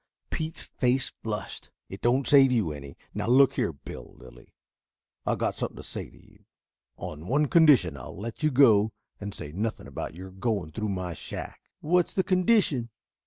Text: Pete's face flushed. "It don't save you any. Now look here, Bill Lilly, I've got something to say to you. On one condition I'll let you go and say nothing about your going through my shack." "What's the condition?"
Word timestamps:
Pete's 0.31 0.63
face 0.63 1.09
flushed. 1.21 1.69
"It 1.87 2.01
don't 2.01 2.25
save 2.25 2.51
you 2.51 2.71
any. 2.71 2.97
Now 3.13 3.27
look 3.27 3.53
here, 3.53 3.71
Bill 3.71 4.15
Lilly, 4.17 4.55
I've 5.27 5.37
got 5.37 5.53
something 5.53 5.75
to 5.77 5.83
say 5.83 6.09
to 6.09 6.17
you. 6.17 6.45
On 6.97 7.27
one 7.27 7.45
condition 7.45 7.95
I'll 7.95 8.17
let 8.19 8.41
you 8.41 8.49
go 8.49 8.93
and 9.19 9.31
say 9.31 9.51
nothing 9.51 9.85
about 9.85 10.15
your 10.15 10.31
going 10.31 10.71
through 10.71 10.89
my 10.89 11.13
shack." 11.13 11.69
"What's 11.81 12.15
the 12.15 12.23
condition?" 12.23 12.89